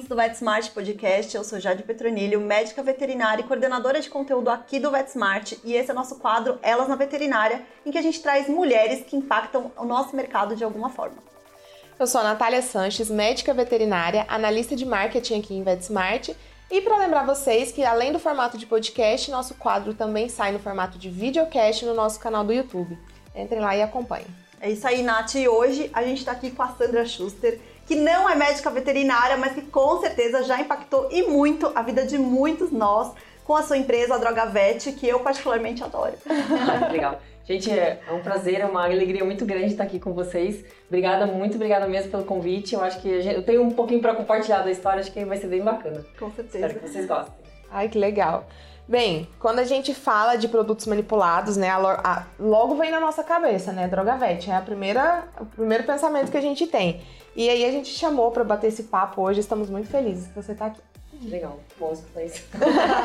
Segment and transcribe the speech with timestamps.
[0.00, 1.36] ouvintes do VetSmart Podcast.
[1.36, 5.54] Eu sou Jade Petronilho, médica veterinária e coordenadora de conteúdo aqui do VetSmart.
[5.62, 9.04] E esse é o nosso quadro Elas na Veterinária, em que a gente traz mulheres
[9.04, 11.16] que impactam o nosso mercado de alguma forma.
[11.98, 16.30] Eu sou a Natália Sanches, médica veterinária, analista de marketing aqui em VetSmart.
[16.70, 20.58] E para lembrar vocês que além do formato de podcast, nosso quadro também sai no
[20.58, 22.98] formato de videocast no nosso canal do YouTube.
[23.34, 24.26] Entrem lá e acompanhem.
[24.60, 25.34] É isso aí, Nath.
[25.36, 27.58] E hoje a gente está aqui com a Sandra Schuster,
[27.90, 32.06] que não é médica veterinária, mas que com certeza já impactou e muito a vida
[32.06, 36.14] de muitos nós com a sua empresa, a Droga Vet, que eu particularmente adoro.
[36.92, 37.20] Legal.
[37.44, 40.64] Gente, é um prazer, é uma alegria muito grande estar aqui com vocês.
[40.86, 42.76] Obrigada, muito obrigada mesmo pelo convite.
[42.76, 45.36] Eu acho que gente, eu tenho um pouquinho para compartilhar da história, acho que vai
[45.36, 46.06] ser bem bacana.
[46.16, 46.66] Com certeza.
[46.66, 47.34] Espero que vocês gostem.
[47.72, 48.46] Ai, que legal.
[48.90, 53.22] Bem, quando a gente fala de produtos manipulados, né, a, a, logo vem na nossa
[53.22, 57.00] cabeça, né, droga vet, é a primeira, o primeiro pensamento que a gente tem.
[57.36, 60.50] E aí a gente chamou para bater esse papo hoje, estamos muito felizes que você
[60.50, 60.80] está aqui.
[61.22, 62.42] Legal, bom escutar isso.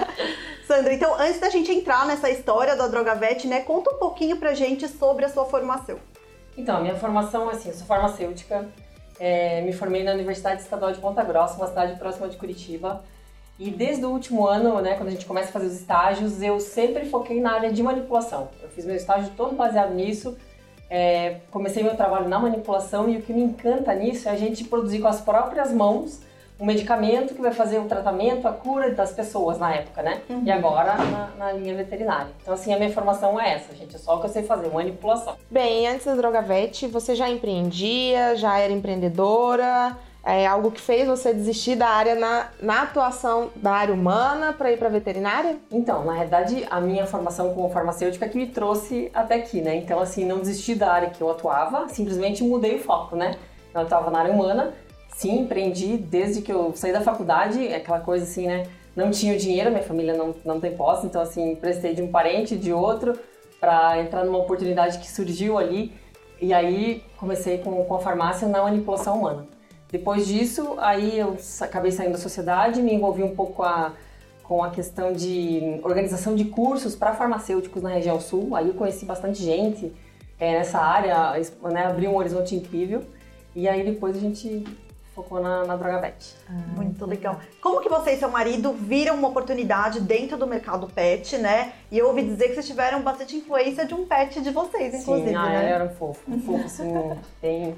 [0.66, 4.38] Sandra, então antes da gente entrar nessa história da droga vet, né, conta um pouquinho
[4.38, 6.00] pra gente sobre a sua formação.
[6.58, 8.68] Então, a minha formação, assim, eu sou farmacêutica,
[9.20, 13.04] é, me formei na Universidade Estadual de Ponta Grossa, uma cidade próxima de Curitiba,
[13.58, 16.60] e desde o último ano, né, quando a gente começa a fazer os estágios, eu
[16.60, 18.50] sempre foquei na área de manipulação.
[18.62, 20.38] Eu fiz meu estágio todo baseado nisso.
[20.90, 24.66] É, comecei meu trabalho na manipulação e o que me encanta nisso é a gente
[24.66, 26.22] produzir com as próprias mãos
[26.60, 30.22] um medicamento que vai fazer o tratamento, a cura das pessoas na época, né?
[30.30, 30.44] Uhum.
[30.46, 32.32] E agora na, na, linha veterinária.
[32.42, 33.96] Então, assim, a minha formação é essa, gente.
[33.96, 35.36] É só o que eu sei fazer, manipulação.
[35.52, 39.98] Bem, antes da Drogavete, você já empreendia, já era empreendedora?
[40.26, 44.72] É algo que fez você desistir da área na, na atuação da área humana para
[44.72, 45.58] ir para veterinária?
[45.72, 49.76] Então, na verdade, a minha formação como farmacêutica é que me trouxe até aqui, né?
[49.76, 53.36] Então, assim, não desisti da área que eu atuava, simplesmente mudei o foco, né?
[53.72, 54.74] Eu atuava na área humana,
[55.16, 58.66] sim, empreendi desde que eu saí da faculdade, é aquela coisa assim, né?
[58.96, 62.10] Não tinha o dinheiro, minha família não, não tem posse, então, assim, prestei de um
[62.10, 63.14] parente, de outro,
[63.60, 65.94] para entrar numa oportunidade que surgiu ali.
[66.42, 69.55] E aí comecei com, com a farmácia na manipulação humana.
[69.96, 73.94] Depois disso, aí eu acabei saindo da sociedade, me envolvi um pouco a,
[74.44, 78.58] com a questão de organização de cursos para farmacêuticos na região sul.
[78.58, 79.94] Aí eu conheci bastante gente
[80.38, 81.42] é, nessa área,
[81.72, 83.04] né, abri um horizonte incrível.
[83.56, 84.66] E aí depois a gente
[85.14, 86.36] focou na, na Droga Vet.
[86.50, 87.40] Ah, Muito legal.
[87.62, 91.72] Como que você e seu marido viram uma oportunidade dentro do mercado pet, né?
[91.90, 95.30] E eu ouvi dizer que vocês tiveram bastante influência de um pet de vocês, inclusive,
[95.30, 95.72] Sim, ah, né?
[95.72, 96.92] era um fofo, um fofo, assim,
[97.40, 97.76] tem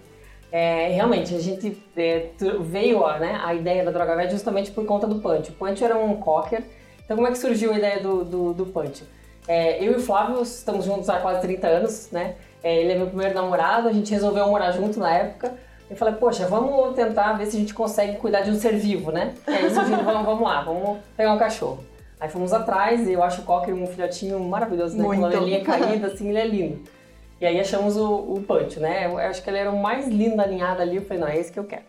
[0.58, 2.30] é, realmente, a gente é,
[2.62, 5.52] veio a, né, a ideia da droga vet justamente por conta do Punch.
[5.52, 6.64] O Punch era um cocker.
[7.06, 9.04] Então, como é que surgiu a ideia do, do, do Punch?
[9.48, 12.38] É, eu e o Flávio estamos juntos há quase 30 anos, né?
[12.64, 15.54] É, ele é meu primeiro namorado, a gente resolveu morar junto na época.
[15.92, 19.12] Eu falei, poxa, vamos tentar ver se a gente consegue cuidar de um ser vivo,
[19.12, 19.36] né?
[19.48, 21.84] E aí, vamos, vamos lá, vamos pegar um cachorro.
[22.20, 25.04] Aí fomos atrás e eu acho o Cocker um filhotinho maravilhoso, né?
[25.04, 25.22] Muito.
[25.22, 26.97] Com uma orelhinha caída, assim, ele é lindo.
[27.40, 29.06] E aí achamos o, o Punch, né?
[29.06, 30.96] Eu acho que ele era o mais lindo da ninhada ali.
[30.96, 31.84] Eu falei, não, é esse que eu quero.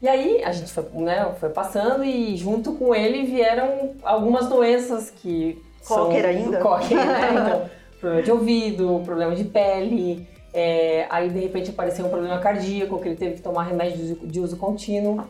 [0.00, 5.10] E aí a gente foi, né, foi passando e junto com ele vieram algumas doenças
[5.10, 6.60] que Cocker são ainda?
[6.60, 7.70] Cocker, né?
[7.96, 10.28] Então, problema de ouvido, problema de pele.
[10.52, 14.40] É, aí de repente apareceu um problema cardíaco que ele teve que tomar remédio de
[14.40, 15.24] uso contínuo.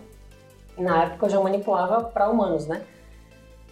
[0.76, 2.82] Na época eu já manipulava para humanos, né?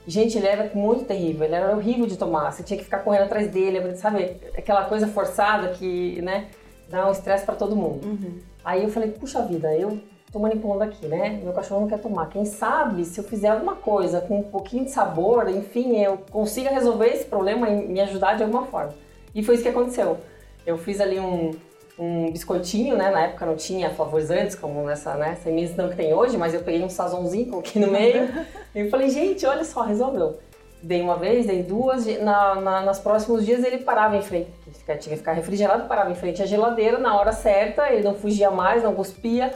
[0.06, 2.52] Gente, ele era muito terrível, ele era horrível de tomar.
[2.52, 4.36] Você tinha que ficar correndo atrás dele, sabe?
[4.56, 6.48] Aquela coisa forçada que, né,
[6.88, 8.06] dá um estresse para todo mundo.
[8.06, 8.38] Uhum.
[8.64, 9.98] Aí eu falei, puxa vida, eu
[10.30, 11.40] tô manipulando aqui, né?
[11.42, 12.28] Meu cachorro não quer tomar.
[12.28, 16.70] Quem sabe se eu fizer alguma coisa com um pouquinho de sabor, enfim, eu consiga
[16.70, 18.94] resolver esse problema e me ajudar de alguma forma.
[19.34, 20.18] E foi isso que aconteceu.
[20.66, 21.52] Eu fiz ali um,
[21.98, 23.10] um biscoitinho, né?
[23.10, 26.62] Na época não tinha flavorizantes como nessa, né, essa imensidão que tem hoje, mas eu
[26.62, 28.28] peguei um sazonzinho, aqui no meio
[28.74, 30.38] e falei, gente, olha só, resolveu.
[30.82, 34.50] Dei uma vez, dei duas, na, na, nos próximos dias ele parava em frente,
[34.84, 38.50] tinha que ficar refrigerado, parava em frente à geladeira na hora certa, ele não fugia
[38.50, 39.54] mais, não cuspia.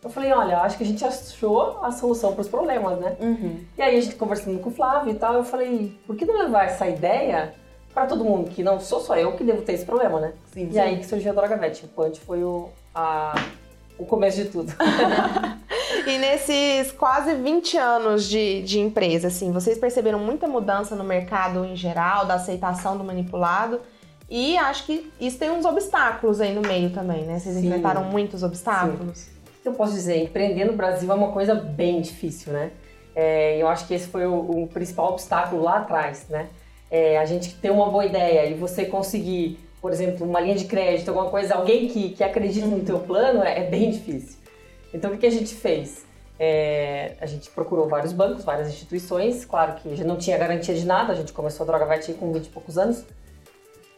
[0.00, 3.16] Eu falei, olha, acho que a gente achou a solução para os problemas, né?
[3.18, 3.64] Uhum.
[3.76, 6.38] E aí a gente conversando com o Flávio e tal, eu falei, por que não
[6.38, 7.52] levar essa ideia
[7.92, 10.32] para todo mundo, que não sou só eu que devo ter esse problema, né?
[10.52, 10.78] Sim, e sim.
[10.78, 11.84] aí que surgiu a Droga Vet.
[11.84, 13.34] O Punch foi o, a,
[13.98, 14.72] o começo de tudo.
[16.06, 21.64] e nesses quase 20 anos de, de empresa, assim, vocês perceberam muita mudança no mercado
[21.64, 23.80] em geral, da aceitação do manipulado?
[24.30, 27.38] E acho que isso tem uns obstáculos aí no meio também, né?
[27.38, 27.66] Vocês sim.
[27.66, 29.18] enfrentaram muitos obstáculos.
[29.18, 29.30] Sim.
[29.64, 32.70] Eu posso dizer, empreender no Brasil é uma coisa bem difícil, né?
[33.14, 36.48] É, eu acho que esse foi o, o principal obstáculo lá atrás, né?
[36.90, 40.64] É, a gente ter uma boa ideia e você conseguir, por exemplo, uma linha de
[40.64, 44.38] crédito, alguma coisa, alguém que, que acredita no teu plano, é, é bem difícil.
[44.92, 46.08] Então, o que, que a gente fez?
[46.38, 50.86] é, a gente procurou vários bancos, várias instituições, claro que já não tinha garantia de
[50.86, 53.04] nada, a gente começou a droga vet com 20 e poucos anos.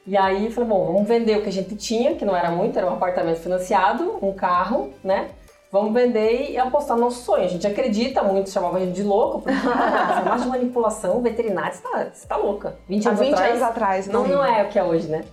[0.06, 2.78] E aí falei, bom, vamos vender o que a gente tinha, que não era muito,
[2.78, 5.28] era um apartamento financiado, um carro, né?
[5.72, 7.44] Vamos vender e apostar no nosso sonho.
[7.44, 11.72] A gente acredita muito, chamava a gente de louco, porque ah, mais de manipulação veterinária,
[12.12, 12.76] você tá, louca.
[12.88, 13.50] 20 anos 20 atrás.
[13.50, 15.24] anos atrás, não, não é o que é hoje, né?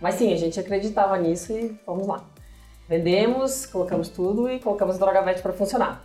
[0.00, 2.24] Mas sim, a gente acreditava nisso e vamos lá.
[2.88, 6.02] Vendemos, colocamos tudo e colocamos a droga vet para funcionar.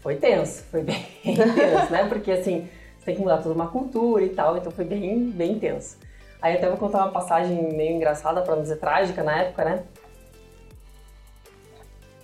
[0.00, 2.06] Foi tenso, foi bem tenso, né?
[2.08, 2.68] Porque assim,
[2.98, 5.96] você tem que mudar toda uma cultura e tal, então foi bem, bem tenso.
[6.40, 9.82] Aí até vou contar uma passagem meio engraçada, para não dizer trágica na época, né?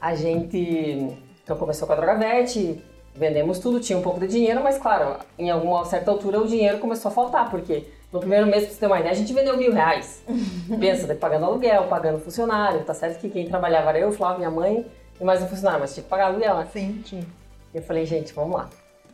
[0.04, 2.78] A gente então começou com a Drogavet,
[3.14, 6.76] vendemos tudo, tinha um pouco de dinheiro, mas claro, em alguma certa altura o dinheiro
[6.78, 9.56] começou a faltar, porque no primeiro mês, pra você ter uma ideia, a gente vendeu
[9.56, 10.22] mil reais.
[10.78, 14.86] Pensa, pagando aluguel, pagando funcionário, tá certo que quem trabalhava era eu, Flávio, minha mãe
[15.18, 16.68] e mais um funcionário, mas tinha que pagar aluguel, né?
[16.70, 17.24] Sim, tinha.
[17.72, 18.68] Eu falei, gente, vamos lá.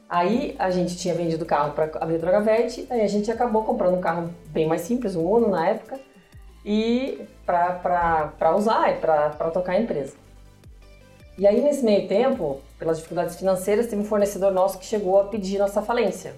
[0.09, 3.63] Aí a gente tinha vendido o carro para abrir droga vet, aí a gente acabou
[3.63, 6.01] comprando um carro bem mais simples, um Uno na época,
[6.65, 10.30] e para usar e para tocar a empresa.
[11.38, 15.25] E aí nesse meio tempo, pelas dificuldades financeiras, teve um fornecedor nosso que chegou a
[15.25, 16.35] pedir nossa falência.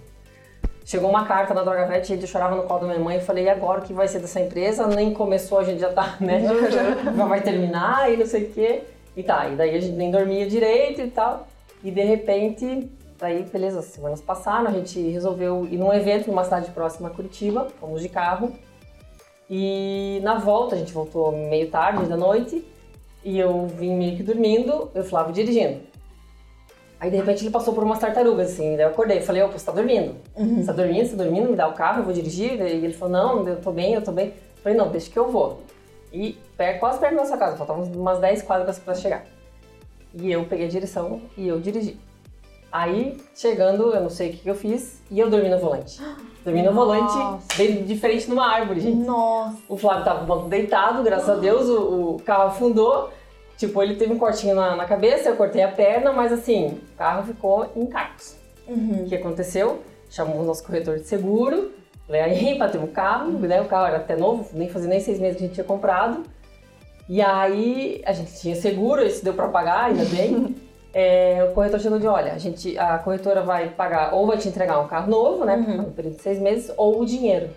[0.84, 3.44] Chegou uma carta na droga vet, ele chorava no colo da minha mãe, eu falei,
[3.44, 4.86] e agora o que vai ser dessa empresa?
[4.86, 6.42] Nem começou, a gente já tá, né?
[7.16, 8.82] já vai terminar e não sei o quê.
[9.16, 11.46] E tá, e daí a gente nem dormia direito e tal.
[11.84, 12.90] E de repente,
[13.20, 17.10] aí, beleza, as semanas passaram, a gente resolveu ir num evento numa cidade próxima a
[17.10, 18.52] Curitiba, fomos de carro.
[19.48, 22.66] E na volta, a gente voltou meio tarde da noite,
[23.24, 25.80] e eu vim meio que dormindo, eu Flávio dirigindo.
[26.98, 29.66] Aí de repente ele passou por umas tartarugas, assim, daí eu acordei, falei, opa, você
[29.66, 30.14] tá dormindo?
[30.36, 30.60] Uhum.
[30.60, 32.60] Você tá dormindo, você tá dormindo, me dá o carro, eu vou dirigir?
[32.60, 34.26] E ele falou, não, eu tô bem, eu tô bem.
[34.26, 35.62] Eu falei, não, deixa que eu vou.
[36.12, 36.38] E
[36.78, 39.24] quase perto da nossa casa, faltavam umas 10 quadras para chegar.
[40.14, 41.98] E eu peguei a direção e eu dirigi.
[42.72, 46.00] Aí, chegando, eu não sei o que, eu fiz, e eu dormi no volante.
[46.42, 46.86] Dormi no Nossa.
[46.86, 48.96] volante, bem diferente numa árvore, gente.
[48.96, 49.58] Nossa!
[49.68, 53.10] O Flávio tava no banco deitado, graças a Deus, o, o, carro afundou.
[53.58, 56.96] Tipo, ele teve um cortinho na, na, cabeça, eu cortei a perna, mas assim, o
[56.96, 58.36] carro ficou em cacos.
[58.66, 59.02] Uhum.
[59.02, 59.82] O que aconteceu?
[60.08, 61.72] Chamamos o nosso corretor de seguro,
[62.06, 63.60] falei, aí, bateu o carro, né?
[63.60, 66.22] O carro era até novo, nem fazia nem seis meses que a gente tinha comprado.
[67.06, 70.56] E aí a gente tinha seguro, isso deu para pagar, ainda bem.
[70.94, 74.48] É, o corretor chegou de, olha, a, gente, a corretora vai pagar, ou vai te
[74.48, 75.76] entregar um carro novo, né, uhum.
[75.78, 77.50] no período de seis meses, ou o dinheiro.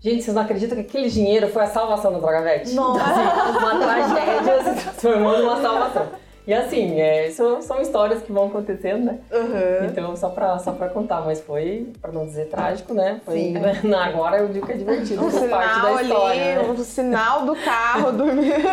[0.00, 2.74] Gente, vocês não acreditam que aquele dinheiro foi a salvação do Drogavete?
[2.74, 3.04] Nossa!
[3.04, 6.08] Assim, uma tragédia se transformou numa salvação.
[6.46, 9.18] E assim, é, isso são histórias que vão acontecendo, né?
[9.30, 9.86] Uhum.
[9.86, 13.20] Então, só pra, só pra contar, mas foi, pra não dizer trágico, né?
[13.24, 13.54] Foi, Sim.
[13.94, 16.58] Agora eu digo que é divertido, faz parte da história.
[16.58, 16.72] Ali, né?
[16.72, 18.24] O sinal do carro do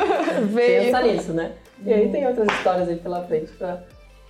[0.49, 0.85] veio.
[0.85, 1.51] Pensa nisso, né?
[1.85, 3.83] E aí tem outras histórias aí pela frente pra,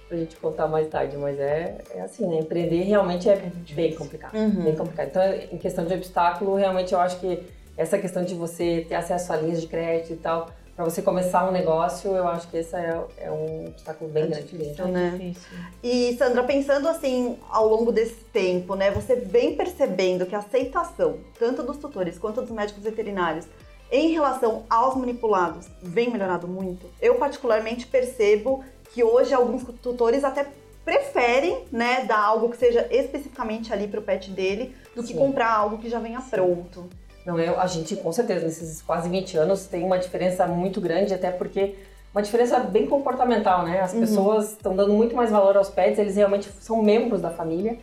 [0.07, 2.39] pra gente contar mais tarde, mas é, é assim, né?
[2.39, 3.41] Empreender realmente é
[3.71, 4.63] bem complicado, uhum.
[4.63, 5.07] bem complicado.
[5.07, 7.41] Então, em questão de obstáculo, realmente eu acho que
[7.77, 11.45] essa questão de você ter acesso a linhas de crédito e tal, para você começar
[11.45, 14.45] um negócio, eu acho que esse é, é um obstáculo bem é grande.
[14.45, 15.09] Difícil, né?
[15.19, 15.57] Difícil.
[15.83, 21.17] E Sandra, pensando assim, ao longo desse tempo, né, você vem percebendo que a aceitação,
[21.37, 23.45] tanto dos tutores quanto dos médicos veterinários,
[23.91, 26.89] em relação aos manipulados, vem melhorado muito?
[27.01, 30.47] Eu particularmente percebo que hoje alguns tutores até
[30.85, 35.17] preferem, né, dar algo que seja especificamente ali para o pet dele, do que Sim.
[35.17, 36.29] comprar algo que já venha Sim.
[36.29, 36.89] pronto.
[37.29, 41.13] Não, eu, a gente, com certeza, nesses quase 20 anos, tem uma diferença muito grande,
[41.13, 41.75] até porque
[42.11, 43.81] uma diferença bem comportamental, né?
[43.81, 43.99] As uhum.
[43.99, 47.77] pessoas estão dando muito mais valor aos pets, eles realmente são membros da família.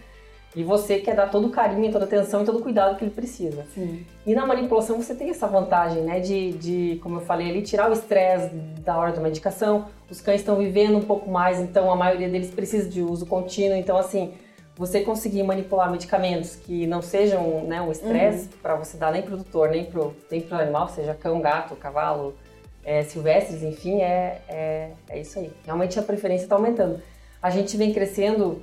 [0.56, 3.04] E você quer dar todo o carinho, toda a atenção e todo o cuidado que
[3.04, 3.64] ele precisa.
[3.72, 4.04] Sim.
[4.26, 6.18] E na manipulação você tem essa vantagem, né?
[6.18, 9.84] De, de como eu falei ali, tirar o estresse da hora da medicação.
[10.10, 13.76] Os cães estão vivendo um pouco mais, então a maioria deles precisa de uso contínuo.
[13.76, 14.32] Então, assim,
[14.76, 18.58] você conseguir manipular medicamentos que não sejam né, um estresse uhum.
[18.62, 22.34] para você dar nem para o tutor, nem para o animal, seja cão, gato, cavalo,
[22.84, 25.50] é, silvestres, enfim, é, é, é isso aí.
[25.64, 27.00] Realmente a preferência está aumentando.
[27.42, 28.60] A gente vem crescendo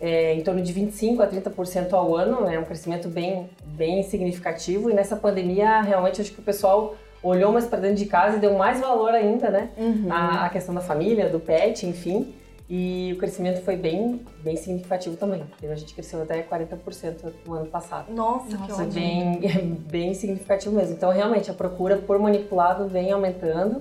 [0.00, 4.88] é, em torno de 25% a 30% ao ano, é um crescimento bem, bem significativo
[4.88, 8.40] e nessa pandemia realmente acho que o pessoal olhou mais para dentro de casa e
[8.40, 9.70] deu mais valor ainda, né?
[9.76, 10.06] Uhum.
[10.08, 12.32] A, a questão da família, do pet, enfim.
[12.70, 15.42] E o crescimento foi bem, bem significativo também.
[15.62, 18.12] A gente cresceu até 40% no ano passado.
[18.12, 18.92] Nossa, Nossa que ótimo.
[18.92, 20.94] Bem, bem significativo mesmo.
[20.94, 23.80] Então, realmente, a procura por manipulado vem aumentando.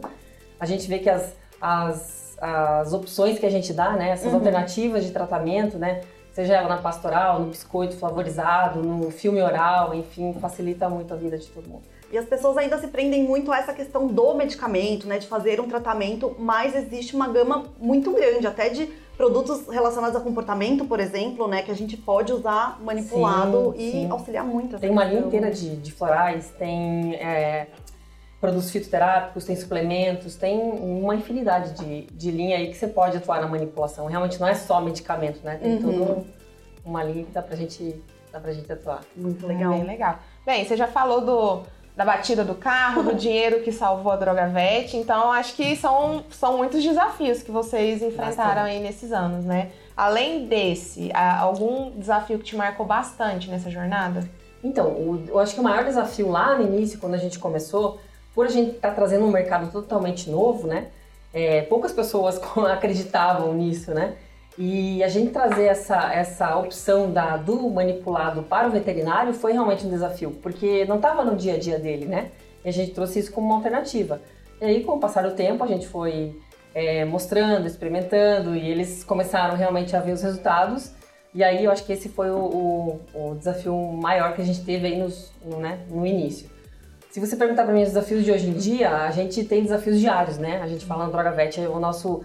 [0.58, 4.12] A gente vê que as, as, as opções que a gente dá, né?
[4.12, 4.36] Essas uhum.
[4.36, 6.02] alternativas de tratamento, né?
[6.32, 11.38] Seja ela na pastoral, no biscoito flavorizado, no filme oral, enfim, facilita muito a vida
[11.38, 11.84] de todo mundo.
[12.12, 15.60] E as pessoas ainda se prendem muito a essa questão do medicamento, né, de fazer
[15.60, 18.88] um tratamento, mas existe uma gama muito grande, até de
[19.18, 21.64] produtos relacionados a comportamento, por exemplo, né?
[21.64, 24.10] Que a gente pode usar manipulado Sim, e sim.
[24.12, 24.78] auxiliar muito.
[24.80, 27.68] Tem uma linha inteira de, de florais, tem é,
[28.40, 33.42] produtos fitoterápicos, tem suplementos, tem uma infinidade de, de linha aí que você pode atuar
[33.42, 34.06] na manipulação.
[34.06, 35.58] Realmente não é só medicamento, né?
[35.62, 35.82] Tem Uhum.
[36.00, 36.24] toda
[36.86, 39.02] uma linha que dá pra gente, dá pra gente atuar.
[39.16, 39.72] Muito Legal.
[39.72, 39.80] legal.
[39.80, 40.20] Bem legal.
[40.46, 41.64] Bem, você já falou do,
[41.98, 46.56] da batida do carro, do dinheiro que salvou a Drogavete, então acho que são, são
[46.56, 48.70] muitos desafios que vocês enfrentaram Bastante.
[48.70, 49.72] aí nesses anos, né?
[49.98, 54.30] Além desse, algum desafio que te marcou bastante nessa jornada?
[54.64, 58.00] Então, o- eu acho que o maior desafio lá no início, quando a gente começou,
[58.36, 60.88] por a gente estar trazendo um mercado totalmente novo, né?
[61.34, 62.40] é, poucas pessoas
[62.72, 64.14] acreditavam nisso, né?
[64.58, 69.86] E a gente trazer essa, essa opção da, do manipulado para o veterinário foi realmente
[69.86, 72.32] um desafio, porque não estava no dia a dia dele, né?
[72.66, 74.20] E a gente trouxe isso como uma alternativa.
[74.60, 76.36] E aí, com o passar do tempo, a gente foi
[76.74, 80.92] é, mostrando, experimentando, e eles começaram realmente a ver os resultados.
[81.36, 84.62] E aí eu acho que esse foi o, o- o desafio maior que a gente
[84.64, 86.50] teve aí nos, no, né, no início.
[87.12, 90.00] Se você perguntar para mim os desafios de hoje em dia, a gente tem desafios
[90.00, 90.60] diários, né?
[90.64, 92.22] A gente fala no Droga Vet, o nosso,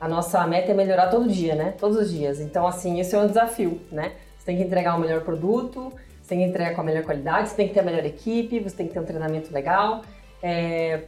[0.00, 1.74] a nossa meta é melhorar todo dia, né?
[1.78, 2.40] Todos os dias.
[2.40, 4.12] Então, assim, esse é um desafio, né?
[4.38, 7.48] Você tem que entregar o melhor produto, você tem que entregar com a melhor qualidade,
[7.48, 10.02] você tem que ter a melhor equipe, você tem que ter um treinamento legal.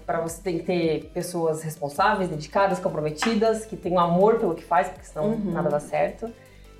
[0.07, 4.89] para você tem que ter pessoas responsáveis, dedicadas, comprometidas, que tenham amor pelo que faz,
[4.89, 5.53] porque senão Uhum.
[5.53, 6.31] nada dá certo.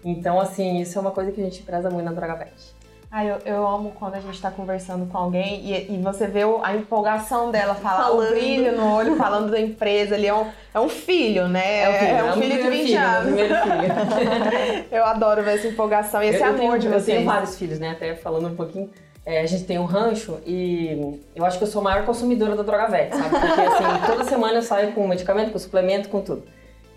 [0.03, 2.75] Então, assim, isso é uma coisa que a gente preza muito na Droga Vet.
[3.11, 6.45] Ah, eu, eu amo quando a gente tá conversando com alguém e, e você vê
[6.45, 8.31] o- a empolgação dela, falar o Falando.
[8.31, 10.17] brilho no olho, falando da empresa.
[10.17, 11.83] Ele é um, é um filho, né?
[11.83, 13.25] É um filho, de primeiro 20 filho, é o anos.
[13.25, 14.85] primeiro filho.
[14.91, 17.05] Eu adoro ver essa empolgação e esse eu, eu amor tenho, de eu vocês.
[17.19, 17.91] tenho vários filhos, né?
[17.93, 18.91] Até falando um pouquinho.
[19.25, 22.55] É, a gente tem um rancho e eu acho que eu sou a maior consumidora
[22.55, 23.29] da droga vet, sabe?
[23.31, 26.45] Porque assim, toda semana eu saio com medicamento, com suplemento, com tudo.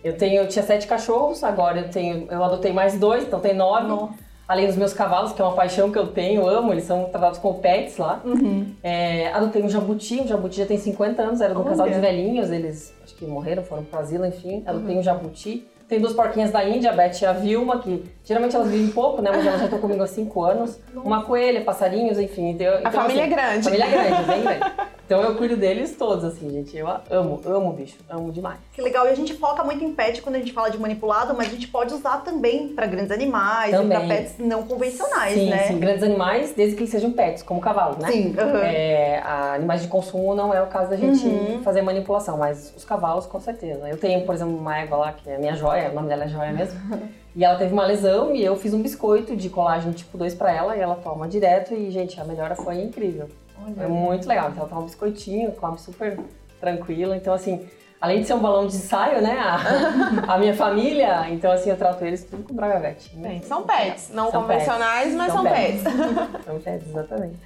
[0.04, 3.54] Eu tenho, eu tinha sete cachorros, agora eu tenho, eu adotei mais dois, então tem
[3.56, 3.88] nove.
[3.88, 4.14] Nossa.
[4.50, 7.06] Além dos meus cavalos, que é uma paixão que eu tenho, eu amo, eles são
[7.06, 8.20] tratados como pets lá.
[8.26, 8.74] Uhum.
[8.82, 11.70] É, adotei um jabuti, o jabuti já tem 50 anos, era de um Olha.
[11.70, 14.64] casal de velhinhos, eles acho que morreram, foram pro asilo, enfim.
[14.66, 15.68] Adotei um jabuti.
[15.90, 19.24] Tem duas porquinhas da Índia, a Beth e a Vilma, que geralmente elas vivem pouco,
[19.24, 19.32] né?
[19.34, 20.80] Mas elas já estão comigo há 5 anos.
[20.94, 22.52] Uma coelha, passarinhos, enfim.
[22.52, 23.64] Então, A família é grande.
[23.64, 24.72] Família é grande, bem grande.
[25.10, 26.78] Então eu cuido deles todos, assim, gente.
[26.78, 28.60] Eu amo, amo o bicho, amo demais.
[28.72, 29.08] Que legal.
[29.08, 31.50] E a gente foca muito em pet quando a gente fala de manipulado, mas a
[31.50, 35.64] gente pode usar também para grandes animais e para pets não convencionais, sim, né?
[35.64, 38.08] sim, grandes animais, desde que eles sejam pets, como cavalo, né?
[38.12, 38.60] Sim, aham.
[38.64, 41.64] É, a- animais de consumo não é o caso da gente Uhum.
[41.64, 43.90] fazer manipulação, mas os cavalos com certeza.
[43.90, 46.28] Eu tenho, por exemplo, uma égua lá, que é minha joia, o nome dela é
[46.28, 46.80] joia mesmo.
[47.36, 50.52] e ela teve uma lesão e eu fiz um biscoito de colágeno tipo 2 pra
[50.52, 53.30] ela e ela toma direto e, gente, a melhora foi incrível.
[53.76, 54.50] Foi muito legal.
[54.50, 56.20] Então ela toma um biscoitinho, come super
[56.60, 57.16] tranquila.
[57.16, 57.66] Então, assim,
[58.02, 61.78] além de ser um balão de ensaio, né, a, a minha família, então, assim, eu
[61.78, 63.16] trato eles tudo com Dragavete.
[63.16, 65.84] Bem, são pets, não São convencionais, mas são, pets.
[66.46, 67.38] São pets, exatamente.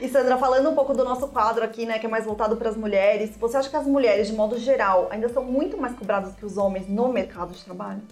[0.00, 2.68] E Sandra, falando um pouco do nosso quadro aqui, né, que é mais voltado para
[2.68, 6.34] as mulheres, você acha que as mulheres, de modo geral, ainda são muito mais cobradas
[6.34, 8.02] que os homens no mercado de trabalho?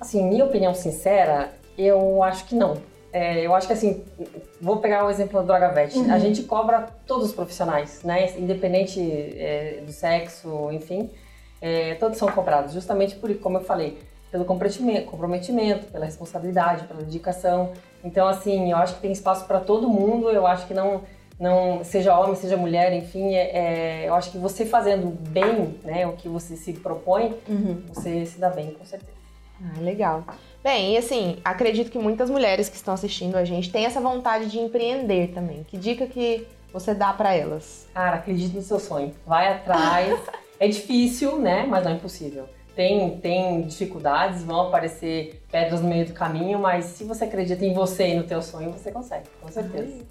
[0.00, 2.91] Assim, minha opinião sincera, eu acho que não.
[3.12, 4.02] É, eu acho que assim,
[4.60, 6.10] vou pegar o exemplo da Drogavet.
[6.10, 8.32] A gente cobra todos os profissionais, né?
[8.38, 11.10] Independente é, do sexo, enfim,
[11.60, 13.98] é, todos são cobrados, justamente por, como eu falei,
[14.30, 17.72] pelo comprometimento, pela responsabilidade, pela dedicação.
[18.02, 20.30] Então, assim, eu acho que tem espaço para todo mundo.
[20.30, 21.02] Eu acho que não,
[21.38, 26.06] não seja homem, seja mulher, enfim, é, é, eu acho que você fazendo bem, né,
[26.06, 27.34] o que você se propõe,
[27.92, 29.12] você se dá bem, com certeza.
[29.62, 30.24] Ah, legal.
[30.62, 34.48] Bem, e assim, acredito que muitas mulheres que estão assistindo a gente têm essa vontade
[34.48, 35.64] de empreender também.
[35.64, 37.88] Que dica que você dá pra elas?
[37.92, 39.12] Cara, acredite no seu sonho.
[39.26, 40.20] Vai atrás.
[40.60, 41.66] é difícil, né?
[41.68, 42.44] Mas não é impossível.
[42.76, 47.74] Tem, tem dificuldades, vão aparecer pedras no meio do caminho, mas se você acredita em
[47.74, 50.04] você e no teu sonho, você consegue, com certeza.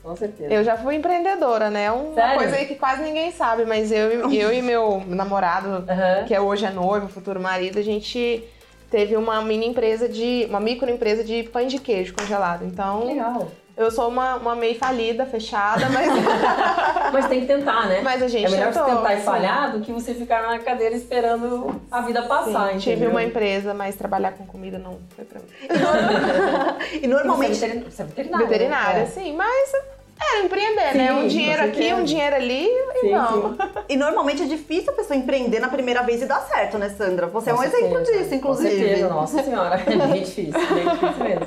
[0.00, 0.54] Com certeza.
[0.54, 1.90] Eu já fui empreendedora, né?
[1.90, 2.38] Uma Sério?
[2.38, 6.24] coisa aí que quase ninguém sabe, mas eu, eu e meu namorado, Aham.
[6.26, 8.44] que é hoje é noivo, futuro marido, a gente
[8.90, 10.46] teve uma mini empresa de.
[10.48, 12.64] uma microempresa de pães de queijo congelado.
[12.64, 13.48] Então, Legal.
[13.76, 16.08] eu sou uma, uma meio falida, fechada, mas,
[17.12, 18.00] Mas tem que tentar, né?
[18.02, 20.58] mas a gente é melhor você tentou, tentar e falhar do que você ficar na
[20.58, 25.24] cadeira esperando a vida passar, Sim, tive uma empresa, mas trabalhar com comida não foi
[25.24, 25.48] pra mim.
[27.02, 27.54] E normalmente.
[27.56, 28.46] Você é veterin- você é veterinária.
[28.46, 29.06] Veterinária, né?
[29.06, 29.72] sim, mas
[30.20, 31.08] era empreender, né?
[31.08, 33.56] Sim, Um com dinheiro aqui, um dinheiro ali e Sim, vamos.
[33.56, 33.68] sim.
[33.88, 37.26] E normalmente é difícil a pessoa empreender na primeira vez e dar certo, né, Sandra?
[37.28, 38.70] Você é um Com exemplo certeza, disso, inclusive.
[38.70, 39.76] Com certeza, nossa senhora.
[39.86, 41.46] É bem difícil, bem difícil mesmo.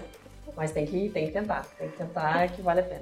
[0.56, 1.66] Mas tem que, tem que tentar.
[1.78, 3.02] Tem que tentar que vale a pena.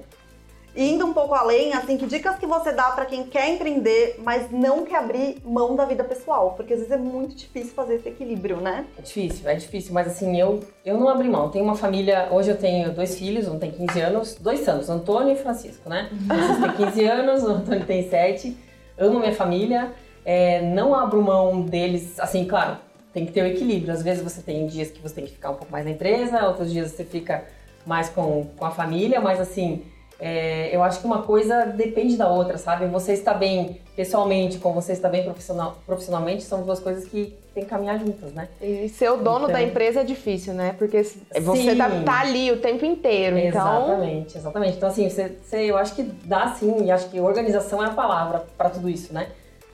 [0.76, 4.52] Indo um pouco além, assim, que dicas que você dá para quem quer empreender, mas
[4.52, 6.54] não quer abrir mão da vida pessoal?
[6.56, 8.86] Porque às vezes é muito difícil fazer esse equilíbrio, né?
[8.98, 11.50] É difícil, é difícil, mas assim, eu, eu não abri mão.
[11.50, 15.34] Tenho uma família, hoje eu tenho dois filhos, um tem 15 anos, dois santos, Antônio
[15.34, 16.10] e Francisco, né?
[16.28, 18.58] Francisco tem 15 anos, o Antônio tem 7.
[18.98, 19.94] Amo minha família,
[20.26, 22.78] é, não abro mão deles, assim, claro,
[23.14, 23.94] tem que ter o equilíbrio.
[23.94, 26.46] Às vezes você tem dias que você tem que ficar um pouco mais na empresa,
[26.46, 27.46] outros dias você fica
[27.86, 29.84] mais com, com a família, mas assim,
[30.20, 32.86] é, eu acho que uma coisa depende da outra, sabe?
[32.88, 37.64] Você está bem pessoalmente, como você está bem profissional, profissionalmente, são duas coisas que tem
[37.64, 38.50] que caminhar juntas, né?
[38.62, 39.54] E ser o dono então...
[39.54, 40.76] da empresa é difícil, né?
[40.78, 43.86] Porque você tá, tá, ali o tempo inteiro, então...
[43.86, 44.78] Exatamente, exatamente.
[44.78, 47.94] Então, assim, você, você, eu acho que dá sim, e acho que organização é a
[47.94, 49.30] palavra para tudo isso, né?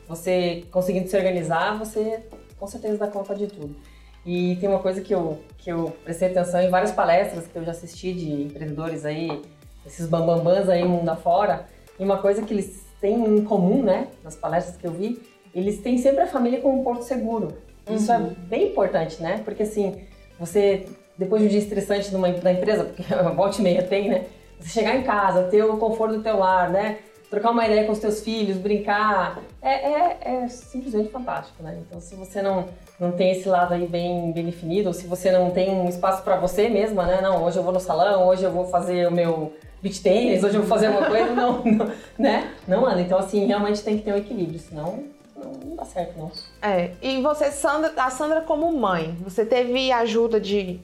[0.08, 2.20] Você conseguindo se organizar, você
[2.60, 3.76] com certeza dá conta de tudo.
[4.24, 7.64] E tem uma coisa que eu, que eu prestei atenção em várias palestras que eu
[7.64, 9.42] já assisti de empreendedores aí,
[9.86, 11.66] esses bambambãs aí mundo afora,
[12.00, 15.22] e uma coisa que eles têm em comum, né, nas palestras que eu vi,
[15.54, 17.58] eles têm sempre a família como um porto seguro.
[17.90, 18.28] Isso é uhum.
[18.28, 19.42] é bem importante, né?
[19.46, 20.02] Porque assim,
[20.40, 20.86] você,
[21.18, 24.26] depois de um dia estressante numa, da empresa, porque a volta e meia tem, né?
[24.60, 26.98] Você chegar em casa, ter o conforto do teu lar, né?
[27.30, 31.78] Trocar uma ideia com os teus filhos, brincar, é, é, é simplesmente fantástico, né?
[31.86, 32.66] Então, se você não,
[33.00, 36.24] não tem esse lado aí bem, bem definido, ou se você não tem um espaço
[36.24, 37.20] para você mesma, né?
[37.22, 40.56] Não, hoje eu vou no salão, hoje eu vou fazer o meu beach tênis, hoje
[40.56, 42.52] eu vou fazer uma coisa, não, não, né?
[42.68, 43.02] Não anda.
[43.02, 45.04] Então, assim, realmente tem que ter um equilíbrio, senão
[45.36, 46.32] não, não dá certo, não.
[46.62, 50.80] É, e você, Sandra, a Sandra como mãe, você teve ajuda de...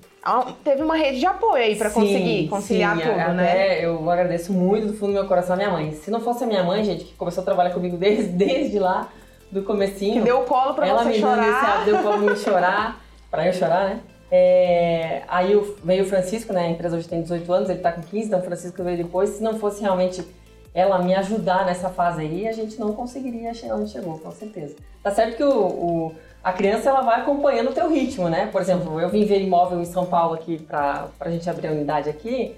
[0.64, 3.84] Teve uma rede de apoio aí para conseguir conciliar sim, tudo, até né?
[3.84, 5.94] Eu agradeço muito do fundo do meu coração a minha mãe.
[5.94, 9.10] Se não fosse a minha mãe, gente, que começou a trabalhar comigo desde, desde lá,
[9.52, 10.20] do comecinho.
[10.20, 11.86] Que deu o colo pra ela você me chorar.
[11.86, 14.00] Deu, deu o colo pra me chorar, pra eu chorar, né?
[14.32, 16.68] É, aí veio o Francisco, né?
[16.68, 19.32] A empresa hoje tem 18 anos, ele está com 15, então o Francisco veio depois.
[19.32, 20.26] Se não fosse realmente
[20.74, 24.76] ela me ajudar nessa fase aí, a gente não conseguiria chegar onde chegou, com certeza.
[25.04, 28.48] Tá certo que o, o a criança ela vai acompanhando o teu ritmo, né?
[28.52, 31.72] Por exemplo, eu vim ver imóvel em São Paulo aqui para a gente abrir a
[31.72, 32.56] unidade aqui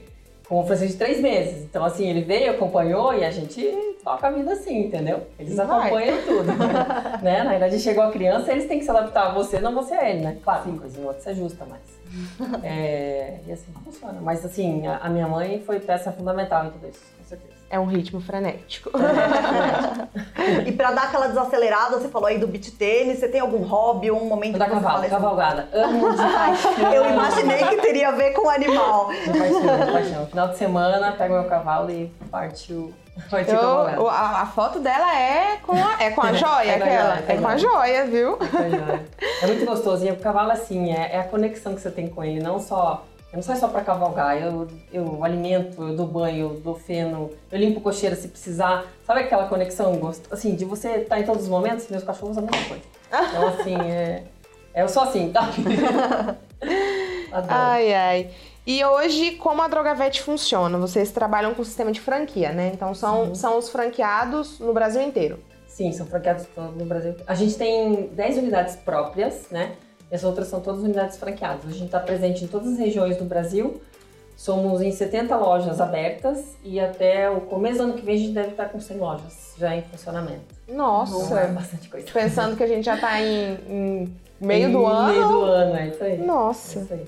[0.48, 1.64] com o Francisco de três meses.
[1.64, 3.62] Então, assim, ele veio, acompanhou e a gente
[4.04, 5.22] toca a vida assim, entendeu?
[5.40, 5.66] Eles Vai.
[5.66, 6.44] acompanham tudo.
[7.22, 7.44] né?
[7.44, 10.10] Na verdade, chegou a criança, eles têm que se adaptar a você, não você a
[10.10, 10.38] ele, né?
[10.44, 11.82] Claro, tem coisa em outra se ajusta mais.
[12.64, 14.20] É, e assim funciona.
[14.22, 17.54] Mas, assim, a, a minha mãe foi peça fundamental em tudo isso, com certeza.
[17.70, 18.92] É um ritmo frenético.
[20.68, 24.12] e para dar aquela desacelerada, você falou aí do beat tênis, você tem algum hobby,
[24.12, 25.70] um momento da cavalo, fala cavalgada.
[25.74, 26.94] Amo de paixão.
[26.94, 29.10] Eu imaginei que teria a ver com o animal.
[29.10, 30.28] De paixão, de paixão.
[30.28, 32.94] Final de semana, pego meu cavalo e partiu
[33.48, 37.20] eu, a, a, foto dela é com a, é com a joia, é aquela.
[37.20, 38.40] É, é com a joia, viu?
[38.42, 40.04] É, é muito gostoso.
[40.04, 42.42] E o cavalo, assim, é, é, a conexão que você tem com ele.
[42.42, 43.06] Não só.
[43.34, 44.40] Eu não sai só pra cavalgar.
[44.40, 48.86] Eu, eu alimento, eu dou banho, eu dou feno, eu limpo cocheira se precisar.
[49.08, 51.88] Sabe aquela conexão, assim, de você estar tá em todos os momentos?
[51.90, 52.84] Meus cachorros é a mesma coisa.
[53.14, 54.24] Então, assim, é,
[54.74, 55.42] é eu sou assim, tá?
[57.32, 57.54] Adoro.
[57.54, 58.32] Ai, ai.
[58.66, 60.78] E hoje, como a Drogavete funciona?
[60.80, 62.72] Vocês trabalham com sistema de franquia, né?
[62.74, 65.40] Então são, são os franqueados no Brasil inteiro.
[65.68, 67.16] Sim, são franqueados no Brasil.
[67.28, 69.74] A gente tem 10 unidades próprias, né?
[70.14, 71.66] E as outras são todas unidades franqueadas.
[71.66, 73.82] A gente está presente em todas as regiões do Brasil.
[74.38, 78.32] Somos em 70 lojas abertas e até o começo do ano que vem a gente
[78.32, 80.54] deve estar com 100 lojas já em funcionamento.
[80.68, 81.40] Nossa!
[81.40, 82.06] é bastante coisa.
[82.14, 85.14] Pensando que a gente já está em, em, meio em do ano.
[85.14, 86.18] Meio do ano, é isso aí.
[86.20, 86.78] Nossa!
[86.78, 87.06] É isso aí.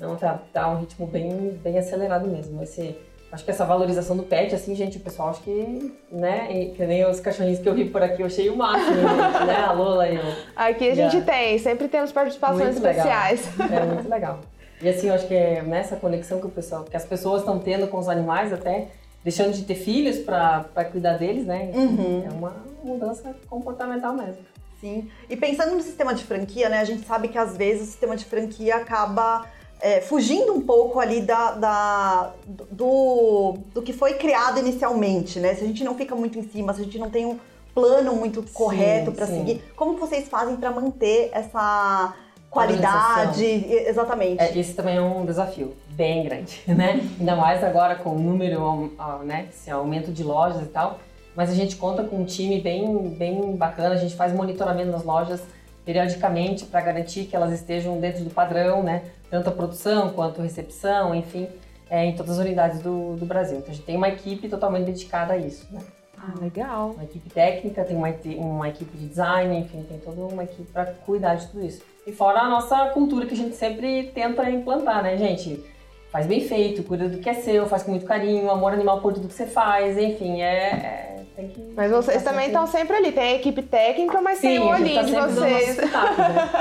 [0.00, 2.60] Não, tá, tá um ritmo bem, bem acelerado mesmo.
[2.64, 2.98] Esse,
[3.32, 7.04] acho que essa valorização do pet, assim, gente, o pessoal acho que, né, que nem
[7.08, 10.08] os cachorrinhos que eu vi por aqui, eu achei o máximo, gente, né, a Lola
[10.08, 10.22] e o...
[10.56, 13.48] Aqui a gente tem, sempre temos participações muito especiais.
[13.56, 13.78] Legal.
[13.78, 14.40] É muito legal.
[14.82, 17.58] E assim, eu acho que é nessa conexão que o pessoal, que as pessoas estão
[17.58, 18.88] tendo com os animais até,
[19.22, 21.70] deixando de ter filhos para cuidar deles, né?
[21.74, 22.24] Uhum.
[22.26, 24.38] É uma mudança comportamental mesmo.
[24.80, 25.10] Sim.
[25.28, 26.80] E pensando no sistema de franquia, né?
[26.80, 29.44] A gente sabe que às vezes o sistema de franquia acaba
[29.80, 32.30] é, fugindo um pouco ali da, da,
[32.70, 35.54] do, do que foi criado inicialmente, né?
[35.54, 37.38] Se a gente não fica muito em cima, se a gente não tem um
[37.74, 42.14] plano muito correto para seguir, como vocês fazem para manter essa
[42.50, 43.44] qualidade?
[43.44, 44.42] Exatamente.
[44.42, 47.00] É, esse também é um desafio bem grande, né?
[47.18, 48.92] Ainda mais agora com o número,
[49.24, 49.46] né?
[49.50, 50.98] Esse aumento de lojas e tal.
[51.34, 55.04] Mas a gente conta com um time bem, bem bacana, a gente faz monitoramento nas
[55.04, 55.40] lojas
[55.84, 59.02] periodicamente para garantir que elas estejam dentro do padrão, né?
[59.30, 61.48] Tanto a produção quanto a recepção, enfim,
[61.88, 63.58] é, em todas as unidades do, do Brasil.
[63.58, 65.80] Então a gente tem uma equipe totalmente dedicada a isso, né?
[66.18, 66.90] Ah, legal.
[66.90, 70.84] Uma equipe técnica, tem uma, uma equipe de design, enfim, tem toda uma equipe para
[70.84, 71.82] cuidar de tudo isso.
[72.06, 75.64] E fora a nossa cultura que a gente sempre tenta implantar, né, gente?
[76.10, 79.12] faz bem feito, cuida do que é seu, faz com muito carinho, amor animal por
[79.12, 80.46] tudo que você faz, enfim, é.
[80.46, 81.09] é
[81.40, 84.58] tem que, mas vocês também estão sempre ali, tem a equipe técnica, mas Sim, tem
[84.58, 85.76] o olhinho tá de vocês.
[85.76, 85.84] né?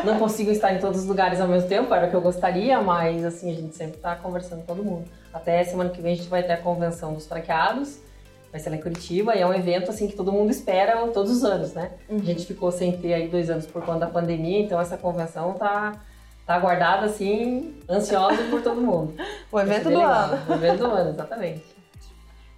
[0.06, 2.82] Não consigo estar em todos os lugares ao mesmo tempo, era o que eu gostaria,
[2.82, 5.06] mas assim, a gente sempre está conversando com todo mundo.
[5.34, 8.00] Até semana que vem a gente vai ter a convenção dos franqueados,
[8.52, 11.32] vai ser lá em Curitiba, e é um evento assim que todo mundo espera todos
[11.32, 11.92] os anos, né?
[12.08, 12.18] Uhum.
[12.18, 15.54] A gente ficou sem ter aí dois anos por conta da pandemia, então essa convenção
[15.54, 15.94] tá
[16.46, 19.14] tá guardada assim, ansiosa por todo mundo.
[19.52, 20.24] o evento do legal.
[20.24, 20.42] ano.
[20.50, 21.79] O evento do ano, exatamente.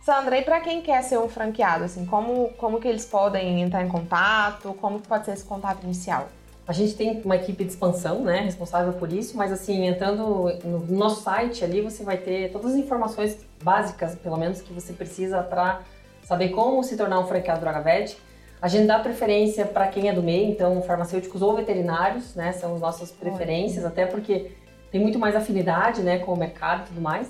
[0.01, 3.83] Sandra, e para quem quer ser um franqueado, assim, como, como que eles podem entrar
[3.83, 4.73] em contato?
[4.81, 6.27] Como que pode ser esse contato inicial?
[6.67, 10.79] A gente tem uma equipe de expansão, né, responsável por isso, mas assim, entrando no
[10.87, 15.43] nosso site ali, você vai ter todas as informações básicas, pelo menos, que você precisa
[15.43, 15.81] para
[16.23, 18.17] saber como se tornar um franqueado DrogaVet.
[18.59, 22.73] A gente dá preferência para quem é do meio, então farmacêuticos ou veterinários, né, são
[22.73, 24.51] as nossas preferências, até porque
[24.91, 27.27] tem muito mais afinidade, né, com o mercado e tudo mais.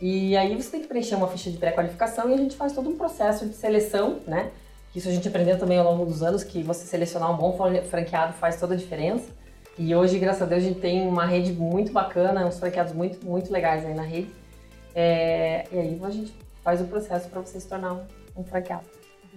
[0.00, 2.88] E aí você tem que preencher uma ficha de pré-qualificação e a gente faz todo
[2.88, 4.50] um processo de seleção, né?
[4.94, 7.56] Isso a gente aprendeu também ao longo dos anos, que você selecionar um bom
[7.88, 9.28] franqueado faz toda a diferença.
[9.78, 13.24] E hoje, graças a Deus, a gente tem uma rede muito bacana, uns franqueados muito,
[13.26, 14.30] muito legais aí na rede.
[14.94, 18.06] É, e aí a gente faz o processo para você se tornar um,
[18.38, 18.86] um franqueado.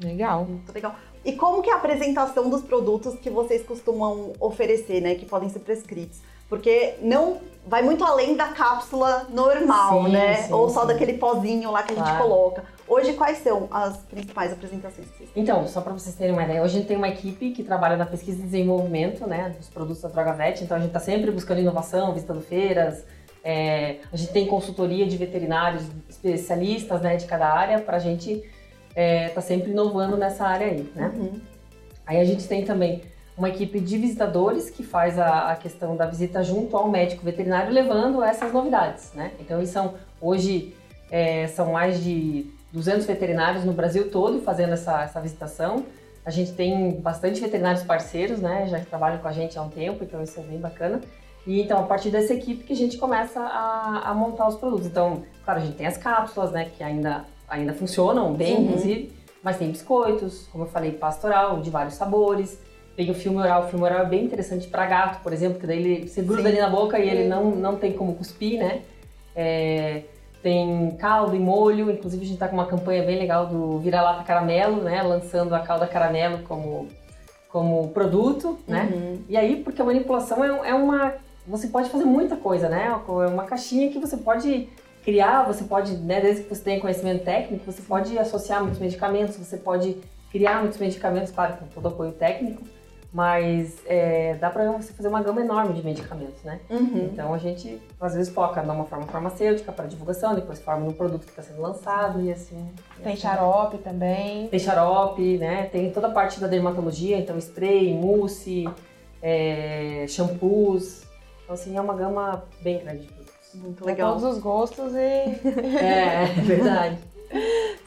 [0.02, 0.46] Legal.
[0.46, 0.96] Muito legal.
[1.26, 5.16] E como que é a apresentação dos produtos que vocês costumam oferecer, né?
[5.16, 6.22] Que podem ser prescritos?
[6.50, 10.36] Porque não vai muito além da cápsula normal, sim, né?
[10.36, 10.88] Sim, Ou só sim.
[10.88, 12.10] daquele pozinho lá que claro.
[12.10, 12.64] a gente coloca.
[12.88, 15.44] Hoje, quais são as principais apresentações que vocês têm?
[15.44, 17.96] Então, só para vocês terem uma ideia, hoje a gente tem uma equipe que trabalha
[17.96, 21.62] na pesquisa e desenvolvimento né, dos produtos da DrogaVet, então a gente está sempre buscando
[21.62, 23.06] inovação, visitando feiras,
[23.44, 28.32] é, a gente tem consultoria de veterinários especialistas né, de cada área para a gente
[28.32, 28.50] estar
[28.96, 31.12] é, tá sempre inovando nessa área aí, né?
[31.16, 31.40] Uhum.
[32.06, 33.04] Aí a gente tem também
[33.40, 37.72] uma equipe de visitadores que faz a, a, questão da visita junto ao médico veterinário,
[37.72, 39.32] levando essas novidades, né?
[39.40, 40.76] Então, são, hoje
[41.10, 45.86] é, são mais de 200 veterinários no Brasil todo fazendo essa, essa visitação.
[46.26, 48.68] A gente tem bastante veterinários parceiros, né?
[48.68, 51.00] Já que trabalham com a gente há um tempo, então isso é bem bacana.
[51.48, 54.86] E então, a partir dessa equipe que a gente começa a, a montar os produtos.
[54.86, 56.70] Então, claro, a gente tem as cápsulas, né?
[56.78, 58.64] Que ainda, ainda funcionam bem, uhum.
[58.66, 59.18] inclusive.
[59.42, 62.60] Mas tem biscoitos, como eu falei, pastoral, de vários sabores.
[63.00, 65.66] Tem o filme oral, o filme oral é bem interessante para gato, por exemplo, que
[65.66, 66.48] daí ele se gruda Sim.
[66.50, 68.82] ali na boca e ele não, não tem como cuspir, né?
[69.34, 70.02] É,
[70.44, 74.26] tem caldo e molho, inclusive a gente está com uma campanha bem legal do Vira-Lata
[74.26, 75.02] Caramelo, né?
[75.02, 76.90] Lançando a calda caramelo como,
[77.48, 78.90] como produto, né?
[78.92, 79.22] Uhum.
[79.30, 81.14] E aí, porque a manipulação é, é uma...
[81.48, 82.88] Você pode fazer muita coisa, né?
[83.08, 84.68] É uma caixinha que você pode
[85.06, 89.38] criar, você pode, né, desde que você tenha conhecimento técnico, você pode associar muitos medicamentos,
[89.38, 89.96] você pode
[90.30, 92.62] criar muitos medicamentos, claro, com todo apoio técnico,
[93.12, 96.60] mas é, dá para você fazer uma gama enorme de medicamentos, né?
[96.70, 97.10] Uhum.
[97.12, 101.26] Então a gente às vezes foca numa forma farmacêutica para divulgação, depois forma no produto
[101.26, 102.70] que está sendo lançado e assim.
[103.04, 104.48] Tem xarope também.
[104.48, 105.66] Tem xarope, né?
[105.72, 108.70] Tem toda a parte da dermatologia, então spray, mousse,
[109.22, 111.04] é, shampoos.
[111.44, 113.34] Então assim é uma gama bem grande de produtos.
[113.56, 114.14] Muito legal.
[114.14, 114.98] todos os gostos e.
[115.82, 117.09] é, é verdade.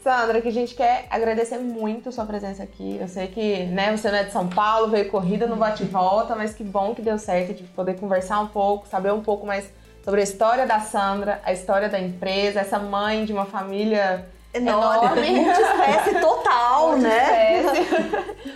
[0.03, 2.97] Sandra, que a gente quer agradecer muito sua presença aqui.
[2.99, 6.53] Eu sei que né, você não é de São Paulo, veio corrida no bate-volta, mas
[6.53, 9.69] que bom que deu certo de poder conversar um pouco, saber um pouco mais
[10.03, 15.31] sobre a história da Sandra, a história da empresa, essa mãe de uma família enorme.
[15.31, 17.63] Multi-espécie total, né?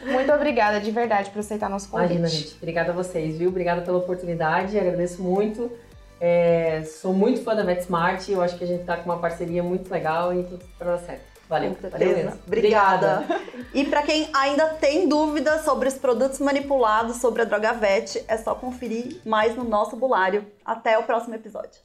[0.05, 2.15] Muito obrigada de verdade por aceitar nosso convite.
[2.15, 2.55] Imagina, gente.
[2.57, 3.49] Obrigada a vocês, viu?
[3.49, 5.71] Obrigada pela oportunidade, agradeço muito.
[6.19, 9.61] É, sou muito fã da VetSmart, eu acho que a gente está com uma parceria
[9.61, 11.37] muito legal e tudo para dar certo.
[11.47, 12.39] Valeu, Com valeu mesmo.
[12.45, 13.23] Obrigada.
[13.23, 13.41] Obrigada.
[13.73, 18.37] e para quem ainda tem dúvidas sobre os produtos manipulados sobre a droga VET, é
[18.37, 20.45] só conferir mais no nosso bulário.
[20.65, 21.79] Até o próximo episódio.